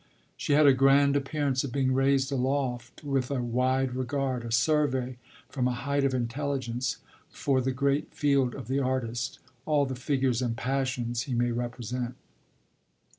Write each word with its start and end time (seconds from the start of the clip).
She 0.35 0.53
had 0.53 0.65
a 0.65 0.73
grand 0.73 1.15
appearance 1.15 1.63
of 1.63 1.71
being 1.71 1.91
raised 1.93 2.31
aloft, 2.31 3.03
with 3.03 3.29
a 3.29 3.39
wide 3.43 3.93
regard, 3.93 4.43
a 4.43 4.51
survey 4.51 5.17
from 5.47 5.67
a 5.67 5.73
height 5.77 6.03
of 6.03 6.15
intelligence, 6.15 6.97
for 7.29 7.61
the 7.61 7.71
great 7.71 8.11
field 8.11 8.55
of 8.55 8.67
the 8.67 8.79
artist, 8.79 9.37
all 9.63 9.85
the 9.85 9.93
figures 9.93 10.41
and 10.41 10.57
passions 10.57 11.21
he 11.29 11.35
may 11.35 11.51
represent. 11.51 12.15